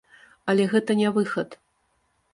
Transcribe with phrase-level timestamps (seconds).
[0.53, 1.49] Але гэта не выхад.